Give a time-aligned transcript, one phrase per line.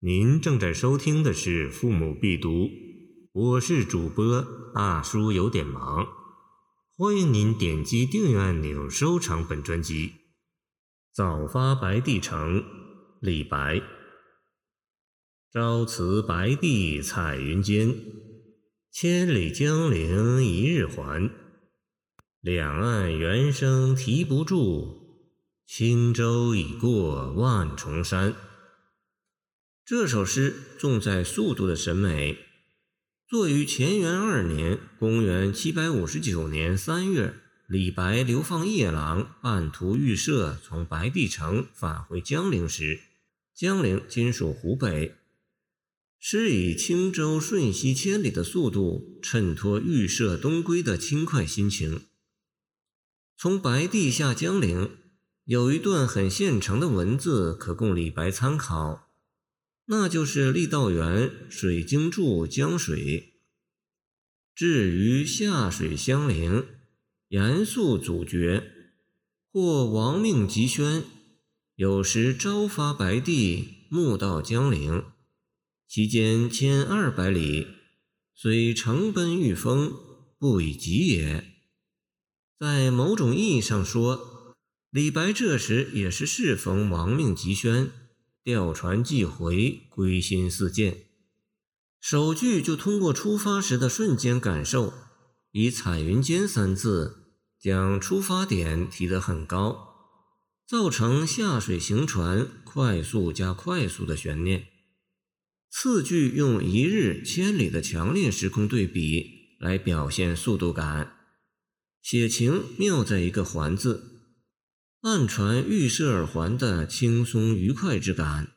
[0.00, 2.50] 您正在收听的是《父母必读》，
[3.32, 6.06] 我是主播大叔，有点忙。
[6.98, 10.12] 欢迎您点击订阅按钮，收藏本专辑。
[11.14, 12.62] 早发白帝城，
[13.22, 13.80] 李白。
[15.50, 17.94] 朝辞白帝彩云间，
[18.92, 21.30] 千里江陵一日还。
[22.42, 25.24] 两岸猿声啼不住，
[25.66, 28.34] 轻舟已过万重山。
[29.86, 32.38] 这首诗重在速度的审美，
[33.28, 37.36] 作于乾元二年（公元759年）三月，
[37.68, 42.98] 李白流放夜郎，半途遇赦，从白帝城返回江陵时，
[43.54, 45.14] 江陵今属湖北。
[46.18, 52.02] 诗以轻舟瞬息千里的速度，衬托预设东归的轻快心情。
[53.38, 54.96] 从白帝下江陵，
[55.44, 59.05] 有一段很现成的文字可供李白参考。
[59.88, 62.98] 那就是郦道元《水经注·江水》。
[64.54, 66.66] 至于下水相陵，
[67.28, 68.72] 严肃阻绝，
[69.52, 71.04] 或亡命急宣，
[71.76, 75.04] 有时朝发白帝，暮到江陵，
[75.86, 77.68] 其间千二百里，
[78.34, 79.92] 虽乘奔御风，
[80.38, 81.44] 不以疾也。
[82.58, 84.54] 在某种意义上说，
[84.90, 87.92] 李白这时也是适逢亡命急宣。
[88.46, 91.06] 调船寄回，归心似箭。
[92.00, 94.94] 首句就通过出发时的瞬间感受，
[95.50, 97.24] 以“彩云间”三字
[97.60, 99.96] 将出发点提得很高，
[100.64, 104.68] 造成下水行船快速加快速的悬念。
[105.68, 111.16] 次句用一日千里的强烈时空对比来表现速度感，
[112.00, 114.15] 写情妙在一个“还”字。
[115.06, 118.48] 暗传预设耳环的轻松愉快之感。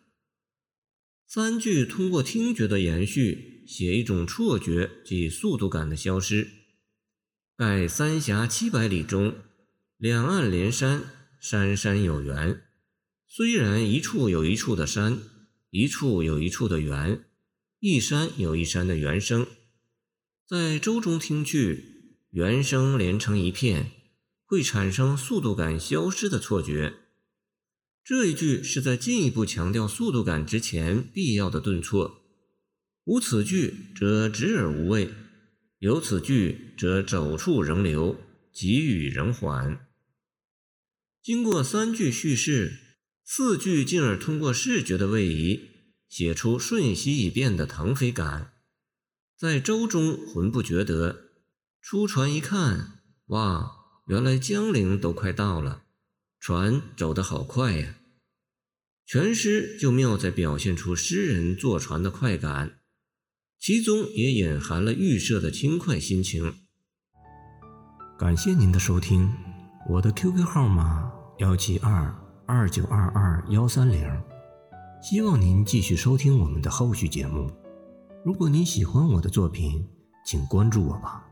[1.28, 6.50] 三句通过听觉的延续，写一种错觉及速度感的消失。
[7.55, 9.36] 盖三峡七百里中，
[9.98, 11.04] 两岸连山，
[11.39, 12.64] 山山有缘。
[13.27, 15.20] 虽然一处有一处的山，
[15.70, 17.26] 一处有一处的缘，
[17.80, 19.45] 一山有一山的原声，
[20.48, 23.92] 在舟中听去，原声连成一片。
[24.49, 26.95] 会产生速度感消失的错觉。
[28.04, 32.23] 这一句是在进一步强调速度感之前必要的顿挫。
[33.04, 35.14] 无此句则直而无味，
[35.77, 38.20] 有此句则走处仍留，
[38.52, 39.86] 急语仍缓。
[41.21, 45.70] 经过三句叙事，四句进而通过视觉的位移，
[46.08, 48.54] 写出瞬息已变的腾飞感。
[49.38, 51.30] 在舟中浑不觉得，
[51.80, 53.76] 出船一看，哇！
[54.09, 55.83] 原来江陵都快到了，
[56.39, 57.97] 船走得好快呀！
[59.05, 62.80] 全诗就妙在表现出诗人坐船的快感，
[63.59, 66.55] 其中也隐含了预设的轻快心情。
[68.17, 69.31] 感谢您的收听，
[69.87, 72.11] 我的 QQ 号码幺七二
[72.47, 74.09] 二九二二幺三零，
[75.03, 77.47] 希望您继续收听我们的后续节目。
[78.26, 79.87] 如果您喜欢我的作品，
[80.26, 81.28] 请关注我吧。